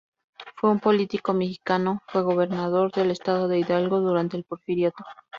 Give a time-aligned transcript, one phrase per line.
[0.55, 5.05] Fue un político mexicano, fue Gobernador del estado de Hidalgo durante el Porfiriato.